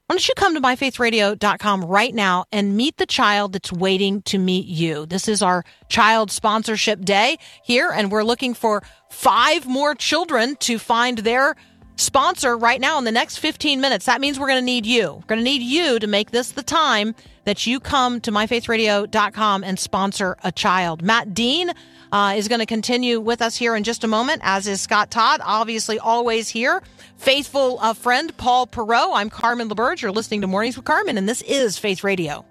[0.09, 4.39] Why don't you come to myfaithradio.com right now and meet the child that's waiting to
[4.39, 5.05] meet you?
[5.05, 10.79] This is our child sponsorship day here, and we're looking for five more children to
[10.79, 11.55] find their
[11.97, 14.07] sponsor right now in the next 15 minutes.
[14.07, 15.13] That means we're going to need you.
[15.13, 19.63] We're going to need you to make this the time that you come to myfaithradio.com
[19.63, 21.03] and sponsor a child.
[21.03, 21.69] Matt Deane
[22.11, 25.11] uh, is going to continue with us here in just a moment, as is Scott
[25.11, 26.81] Todd, obviously always here.
[27.17, 29.11] Faithful uh, friend Paul Perot.
[29.13, 30.01] I'm Carmen LaBerge.
[30.01, 32.45] You're listening to Mornings with Carmen, and this is Faith Radio.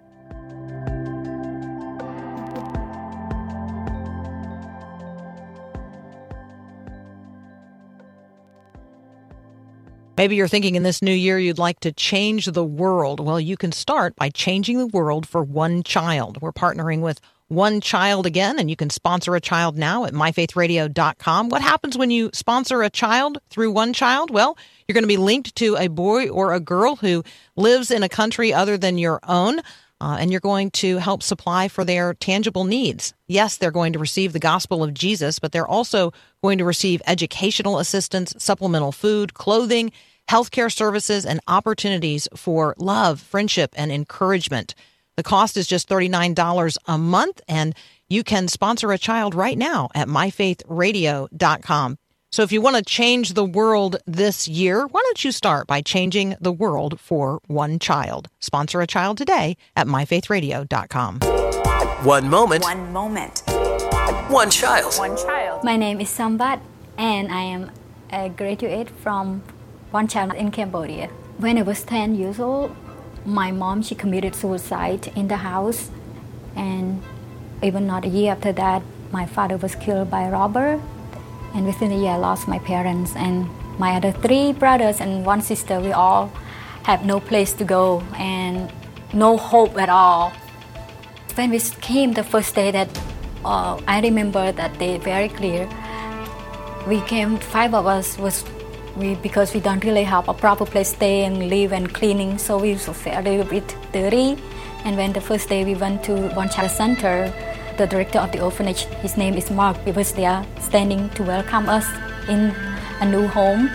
[10.19, 13.21] Maybe you're thinking in this new year you'd like to change the world.
[13.21, 16.43] Well, you can start by changing the world for one child.
[16.43, 21.49] We're partnering with One Child again, and you can sponsor a child now at myfaithradio.com.
[21.49, 24.31] What happens when you sponsor a child through One Child?
[24.31, 27.25] Well, you're going to be linked to a boy or a girl who
[27.57, 29.61] lives in a country other than your own.
[30.01, 33.15] Uh, and you're going to help supply for their tangible needs.
[33.27, 37.03] Yes, they're going to receive the gospel of Jesus, but they're also going to receive
[37.05, 39.91] educational assistance, supplemental food, clothing,
[40.31, 44.77] healthcare services, and opportunities for love, friendship, and encouragement.
[45.19, 47.75] The cost is just $39 a month, and
[48.09, 51.99] you can sponsor a child right now at myfaithradio.com.
[52.31, 55.81] So if you want to change the world this year, why don't you start by
[55.81, 58.29] changing the world for one child?
[58.39, 61.19] Sponsor a child today at myfaithradio.com.
[62.05, 63.43] One moment, One moment.
[64.29, 64.95] one child.
[64.99, 65.65] One child.
[65.65, 66.61] My name is Sambat,
[66.97, 67.73] and I am
[68.13, 69.43] a graduate from
[69.91, 71.09] One Child in Cambodia.
[71.39, 72.71] When I was 10 years old,
[73.29, 75.91] my mom she committed suicide in the house,
[76.57, 77.03] and
[77.63, 80.81] even not a year after that, my father was killed by a robber.
[81.55, 85.43] And within a year, I lost my parents and my other three brothers and one
[85.43, 85.81] sister.
[85.81, 86.33] We all
[86.85, 88.73] have no place to go and
[89.13, 90.33] no hope at all.
[91.35, 92.89] When we came the first day that
[93.45, 95.69] uh, I remember that day very clear.
[96.87, 98.45] We came, five of us was
[98.99, 102.37] we because we don't really have a proper place to stay and live and cleaning,
[102.39, 104.37] so we was a little bit dirty.
[104.85, 107.33] And when the first day we went to one child center,
[107.77, 111.69] the director of the orphanage, his name is Mark, he was there standing to welcome
[111.69, 111.87] us
[112.29, 112.55] in
[113.01, 113.71] a new home.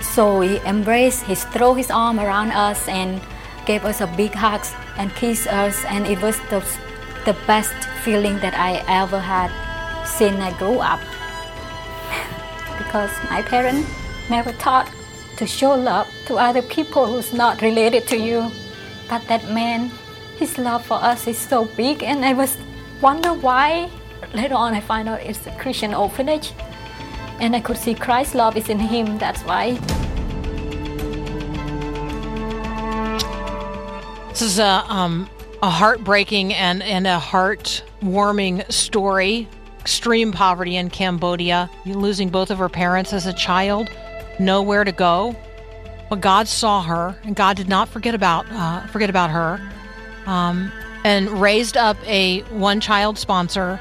[0.00, 3.20] So he embraced, he threw his arm around us and
[3.66, 4.64] gave us a big hug
[4.96, 6.64] and kissed us, and it was the,
[7.24, 9.50] the best feeling that I ever had
[10.06, 11.00] since I grew up.
[12.78, 14.90] because my parents never thought
[15.36, 18.50] to show love to other people who's not related to you.
[19.08, 19.90] But that man,
[20.36, 22.56] his love for us is so big, and I was
[23.00, 23.90] wonder why.
[24.34, 26.52] Later on, I find out it's a Christian orphanage,
[27.38, 29.18] and I could see Christ's love is in him.
[29.18, 29.78] That's why.
[34.30, 35.30] This is a um,
[35.62, 39.48] a heartbreaking and and a heartwarming story.
[39.80, 41.70] Extreme poverty in Cambodia.
[41.84, 43.88] Losing both of her parents as a child,
[44.38, 45.36] nowhere to go.
[46.08, 49.60] But God saw her, and God did not forget about uh, forget about her,
[50.26, 50.70] um,
[51.04, 53.80] and raised up a one child sponsor.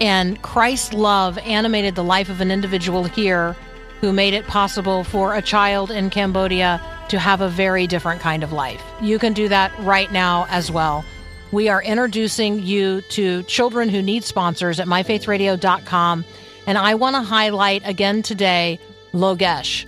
[0.00, 3.56] And Christ's love animated the life of an individual here
[4.00, 8.44] who made it possible for a child in Cambodia to have a very different kind
[8.44, 8.82] of life.
[9.00, 11.04] You can do that right now as well.
[11.50, 16.24] We are introducing you to children who need sponsors at myfaithradio.com.
[16.66, 18.78] And I want to highlight again today
[19.12, 19.86] Logesh.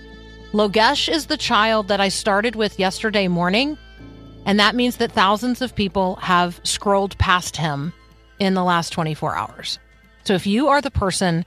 [0.51, 3.77] Logesh is the child that I started with yesterday morning.
[4.45, 7.93] And that means that thousands of people have scrolled past him
[8.39, 9.79] in the last 24 hours.
[10.23, 11.45] So if you are the person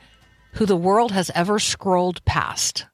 [0.53, 2.87] who the world has ever scrolled past,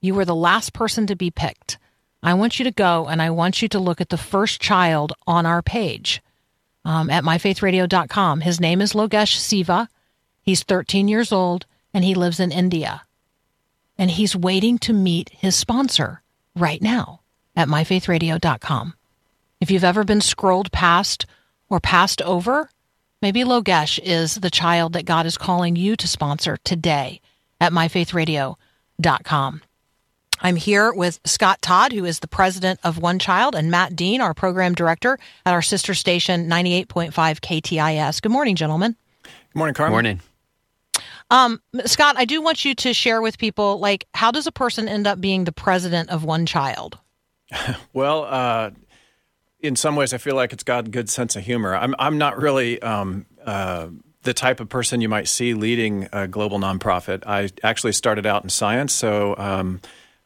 [0.00, 1.78] you were the last person to be picked.
[2.22, 5.12] I want you to go and I want you to look at the first child
[5.26, 6.20] on our page
[6.84, 8.40] um, at myfaithradio.com.
[8.40, 9.88] His name is Logesh Siva.
[10.42, 13.02] He's 13 years old and he lives in India.
[14.00, 16.22] And he's waiting to meet his sponsor
[16.56, 17.20] right now
[17.54, 18.94] at myfaithradio.com.
[19.60, 21.26] If you've ever been scrolled past
[21.68, 22.70] or passed over,
[23.20, 27.20] maybe Logesh is the child that God is calling you to sponsor today
[27.60, 29.62] at myfaithradio.com.
[30.42, 34.22] I'm here with Scott Todd, who is the president of One Child, and Matt Deane,
[34.22, 38.22] our program director at our sister station, 98.5 KTIS.
[38.22, 38.96] Good morning, gentlemen.
[39.22, 39.90] Good morning, Carmen.
[39.90, 40.20] Good morning.
[41.30, 44.88] Um, Scott, I do want you to share with people, like, how does a person
[44.88, 46.98] end up being the president of One Child?
[47.92, 48.70] well, uh,
[49.60, 51.74] in some ways, I feel like it's got a good sense of humor.
[51.74, 53.88] I'm, I'm not really um, uh,
[54.22, 57.22] the type of person you might see leading a global nonprofit.
[57.26, 59.80] I actually started out in science, so um,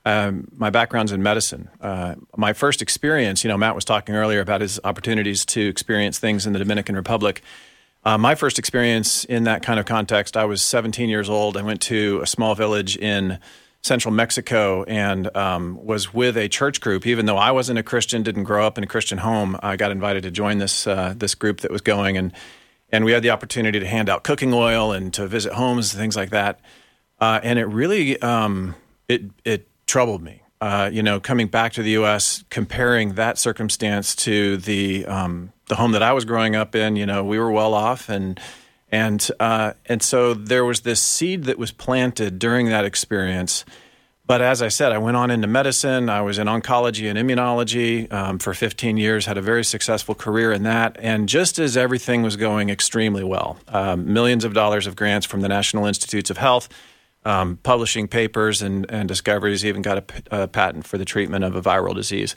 [0.05, 1.69] um, my background's in medicine.
[1.81, 6.19] Uh, my first experience, you know, Matt was talking earlier about his opportunities to experience
[6.19, 7.43] things in the Dominican Republic.
[8.05, 11.57] Uh, my first experience in that kind of context, I was 17 years old.
[11.57, 13.39] I went to a small village in
[13.81, 17.07] central Mexico and um, was with a church group.
[17.07, 19.91] Even though I wasn't a Christian, didn't grow up in a Christian home, I got
[19.91, 22.33] invited to join this uh, this group that was going, and
[22.93, 26.17] and we had the opportunity to hand out cooking oil and to visit homes, things
[26.17, 26.61] like that.
[27.21, 28.75] Uh, and it really um,
[29.09, 30.44] it it troubled me.
[30.65, 35.75] Uh, you know, coming back to the U.S., comparing that circumstance to the um, the
[35.75, 38.41] home that I was growing up in, you know, we were well off, and
[38.91, 43.67] and uh, and so there was this seed that was planted during that experience.
[44.27, 46.09] But as I said, I went on into medicine.
[46.09, 49.27] I was in oncology and immunology um, for 15 years.
[49.27, 50.97] Had a very successful career in that.
[50.99, 55.43] And just as everything was going extremely well, um, millions of dollars of grants from
[55.43, 56.71] the National Institutes of Health
[57.25, 59.99] um, publishing papers and, and discoveries, even got
[60.31, 62.37] a, a, patent for the treatment of a viral disease.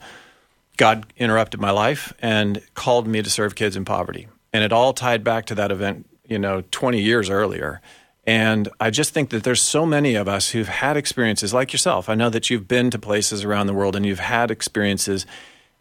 [0.77, 4.27] God interrupted my life and called me to serve kids in poverty.
[4.53, 7.81] And it all tied back to that event, you know, 20 years earlier.
[8.25, 12.09] And I just think that there's so many of us who've had experiences like yourself.
[12.09, 15.25] I know that you've been to places around the world and you've had experiences.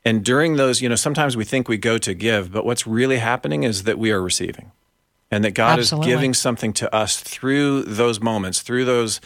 [0.04, 3.18] And during those, you know, sometimes we think we go to give, but what's really
[3.18, 4.72] happening is that we are receiving
[5.30, 6.10] and that God Absolutely.
[6.10, 9.20] is giving something to us through those moments, through those,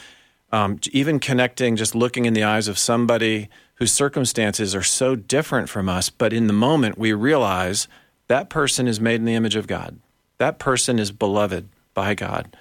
[0.53, 5.69] um, even connecting, just looking in the eyes of somebody whose circumstances are so different
[5.69, 6.11] from us.
[6.11, 7.89] But in the moment, we realize
[8.29, 9.99] that person is made in the image of God.
[10.39, 12.57] That person is beloved by God.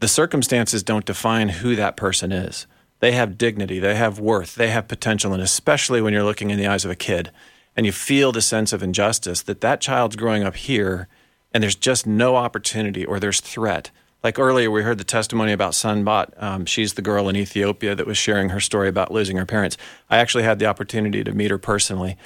[0.00, 2.66] The circumstances don't define who that person is.
[2.98, 5.32] They have dignity, they have worth, they have potential.
[5.32, 7.30] And especially when you're looking in the eyes of a kid
[7.76, 11.08] and you feel the sense of injustice that that child's growing up here
[11.54, 13.90] and there's just no opportunity or there's threat.
[14.22, 16.40] Like earlier, we heard the testimony about Sambat.
[16.40, 19.76] Um, she's the girl in Ethiopia that was sharing her story about losing her parents.
[20.08, 22.16] I actually had the opportunity to meet her personally.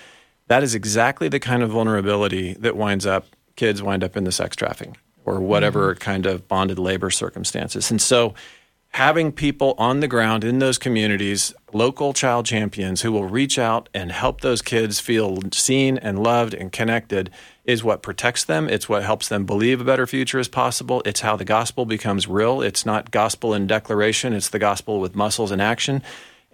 [0.49, 4.33] That is exactly the kind of vulnerability that winds up, kids wind up in the
[4.33, 6.01] sex trafficking or whatever mm-hmm.
[6.01, 7.91] kind of bonded labor circumstances.
[7.91, 8.35] And so,
[8.97, 13.91] having people on the ground in those communities, local child champions who will reach out
[13.93, 17.29] and help those kids feel seen and loved and connected
[17.67, 18.71] is what protects them.
[18.71, 21.03] It's what helps them believe a better future is possible.
[21.05, 22.63] It's how the gospel becomes real.
[22.63, 26.03] It's not gospel in declaration, it's the gospel with muscles and action.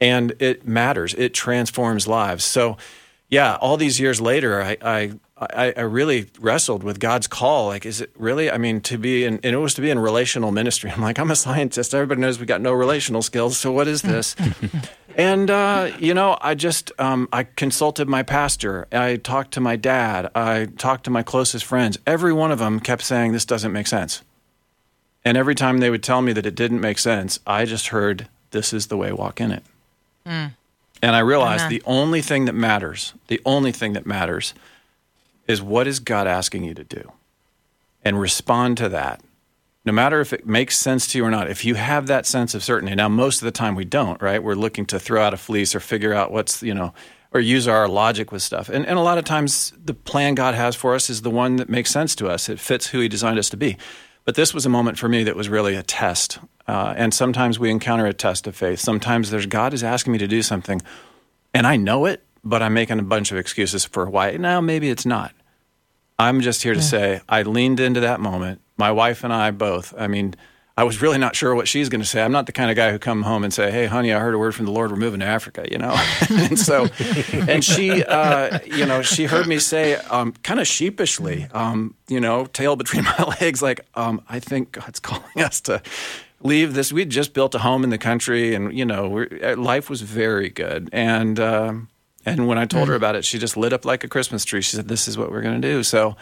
[0.00, 2.42] And it matters, it transforms lives.
[2.42, 2.76] So,
[3.28, 5.12] yeah, all these years later, I, I
[5.50, 7.68] I, I really wrestled with God's call.
[7.68, 8.50] Like, is it really?
[8.50, 10.90] I mean, to be in, and it was to be in relational ministry.
[10.90, 11.94] I'm like, I'm a scientist.
[11.94, 13.56] Everybody knows we got no relational skills.
[13.56, 14.36] So what is this?
[15.16, 18.86] and uh, you know, I just um, I consulted my pastor.
[18.92, 20.30] I talked to my dad.
[20.34, 21.98] I talked to my closest friends.
[22.06, 24.22] Every one of them kept saying this doesn't make sense.
[25.24, 28.28] And every time they would tell me that it didn't make sense, I just heard
[28.50, 29.12] this is the way.
[29.12, 29.62] Walk in it.
[30.26, 30.54] Mm.
[31.02, 31.70] And I realized Amen.
[31.70, 34.54] the only thing that matters, the only thing that matters
[35.46, 37.12] is what is God asking you to do?
[38.04, 39.20] And respond to that.
[39.84, 42.54] No matter if it makes sense to you or not, if you have that sense
[42.54, 42.94] of certainty.
[42.94, 44.42] Now, most of the time we don't, right?
[44.42, 46.94] We're looking to throw out a fleece or figure out what's, you know,
[47.32, 48.68] or use our logic with stuff.
[48.68, 51.56] And, and a lot of times the plan God has for us is the one
[51.56, 52.48] that makes sense to us.
[52.48, 53.76] It fits who He designed us to be.
[54.24, 56.38] But this was a moment for me that was really a test.
[56.68, 58.78] Uh, and sometimes we encounter a test of faith.
[58.78, 60.80] Sometimes there's God is asking me to do something,
[61.52, 64.32] and I know it, but I'm making a bunch of excuses for why.
[64.32, 65.32] Now, maybe it's not.
[66.18, 68.60] I'm just here to say I leaned into that moment.
[68.76, 69.94] My wife and I both.
[69.96, 70.34] I mean,
[70.76, 72.22] I was really not sure what she's going to say.
[72.22, 74.34] I'm not the kind of guy who come home and say, "Hey, honey, I heard
[74.34, 74.90] a word from the Lord.
[74.90, 75.94] We're moving to Africa," you know.
[76.30, 76.88] and so,
[77.32, 82.20] and she, uh, you know, she heard me say, um, kind of sheepishly, um, you
[82.20, 85.82] know, tail between my legs, like, um, "I think God's calling us to."
[86.44, 86.92] Leave this.
[86.92, 90.48] We'd just built a home in the country, and you know, we're, life was very
[90.48, 90.90] good.
[90.92, 91.88] And um,
[92.26, 94.62] and when I told her about it, she just lit up like a Christmas tree.
[94.62, 96.16] She said, "This is what we're going to do." So,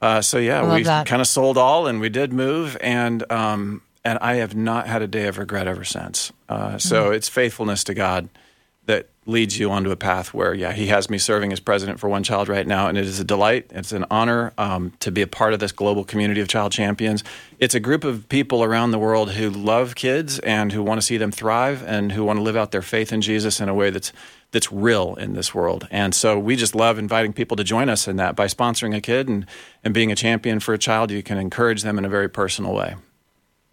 [0.00, 4.18] uh, so yeah, we kind of sold all, and we did move, and um, and
[4.20, 6.32] I have not had a day of regret ever since.
[6.48, 7.16] Uh, so Mm.
[7.16, 8.28] it's faithfulness to God
[8.86, 12.08] that leads you onto a path where, yeah, He has me serving as president for
[12.08, 13.66] One Child right now, and it is a delight.
[13.70, 17.22] It's an honor um, to be a part of this global community of child champions.
[17.60, 21.06] It's a group of people around the world who love kids and who want to
[21.06, 23.74] see them thrive and who want to live out their faith in Jesus in a
[23.74, 24.12] way that's
[24.52, 25.88] that's real in this world.
[25.90, 29.00] And so we just love inviting people to join us in that by sponsoring a
[29.00, 29.46] kid and,
[29.82, 31.10] and being a champion for a child.
[31.10, 32.94] You can encourage them in a very personal way.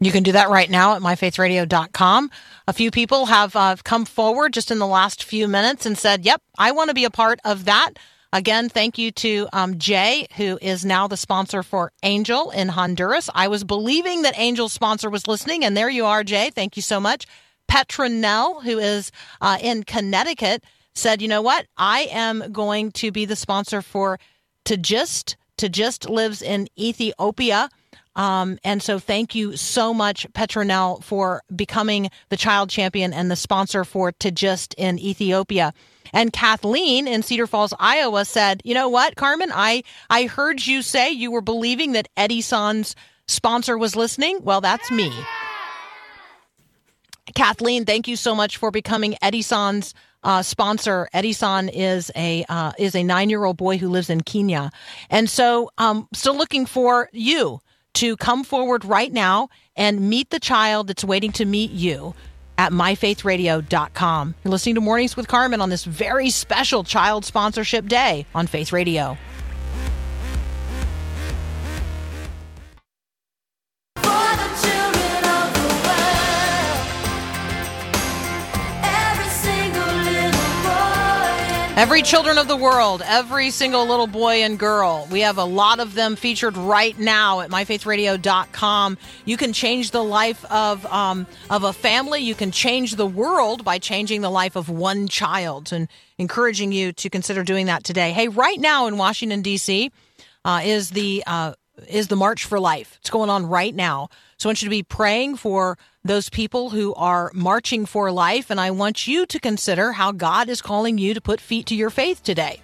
[0.01, 2.31] You can do that right now at myfaithradio.com.
[2.67, 6.23] A few people have uh, come forward just in the last few minutes and said,
[6.23, 7.91] Yep, I want to be a part of that.
[8.31, 13.29] Again, thank you to um, Jay, who is now the sponsor for Angel in Honduras.
[13.33, 16.51] I was believing that Angel's sponsor was listening, and there you are, Jay.
[16.51, 17.25] Thank you so much.
[17.69, 19.11] Petronell, who is
[19.41, 20.63] uh, in Connecticut,
[20.93, 21.67] said, "You know what?
[21.77, 24.19] I am going to be the sponsor for.
[24.65, 25.35] To Just
[26.09, 27.69] lives in Ethiopia."
[28.15, 33.35] Um, and so thank you so much, Petronell, for becoming the child champion and the
[33.35, 35.73] sponsor for To Just in Ethiopia.
[36.11, 40.81] And Kathleen in Cedar Falls, Iowa said, you know what, Carmen, I, I heard you
[40.81, 42.95] say you were believing that Edison's
[43.27, 44.39] sponsor was listening.
[44.43, 45.13] Well, that's me.
[47.35, 51.07] Kathleen, thank you so much for becoming Edison's uh, sponsor.
[51.13, 54.71] Edison is a uh, is a nine year old boy who lives in Kenya,
[55.09, 57.61] and so um, still looking for you
[57.93, 62.13] to come forward right now and meet the child that's waiting to meet you
[62.57, 64.35] at myfaithradio.com.
[64.43, 68.73] You're listening to Mornings with Carmen on this very special child sponsorship day on Faith
[68.73, 69.17] Radio.
[81.79, 85.07] Every children of the world, every single little boy and girl.
[85.09, 88.97] We have a lot of them featured right now at myfaithradio.com.
[89.23, 92.19] You can change the life of um, of a family.
[92.19, 96.91] You can change the world by changing the life of one child and encouraging you
[96.91, 98.11] to consider doing that today.
[98.11, 99.89] Hey, right now in Washington D.C.
[100.43, 101.53] Uh, is the uh,
[101.87, 102.97] is the March for Life.
[102.99, 104.09] It's going on right now.
[104.35, 105.77] So I want you to be praying for
[106.09, 108.49] those people who are marching for life.
[108.49, 111.75] And I want you to consider how God is calling you to put feet to
[111.75, 112.63] your faith today.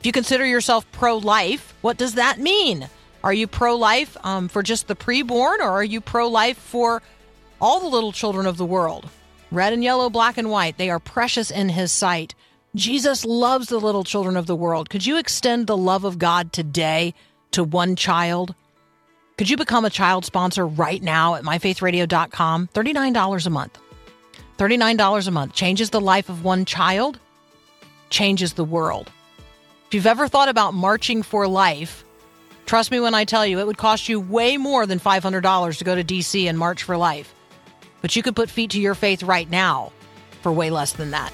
[0.00, 2.88] If you consider yourself pro life, what does that mean?
[3.22, 7.00] Are you pro life um, for just the preborn, or are you pro life for
[7.60, 9.08] all the little children of the world?
[9.52, 12.34] Red and yellow, black and white, they are precious in His sight.
[12.74, 14.90] Jesus loves the little children of the world.
[14.90, 17.14] Could you extend the love of God today
[17.52, 18.56] to one child?
[19.40, 22.68] Could you become a child sponsor right now at myfaithradio.com?
[22.74, 23.78] $39 a month.
[24.58, 27.18] $39 a month changes the life of one child,
[28.10, 29.10] changes the world.
[29.86, 32.04] If you've ever thought about marching for life,
[32.66, 35.84] trust me when I tell you it would cost you way more than $500 to
[35.84, 37.34] go to DC and march for life.
[38.02, 39.90] But you could put feet to your faith right now
[40.42, 41.32] for way less than that.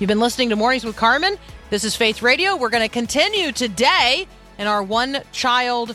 [0.00, 1.36] You've been listening to Mornings with Carmen.
[1.68, 2.56] This is Faith Radio.
[2.56, 4.26] We're going to continue today
[4.56, 5.94] in our one child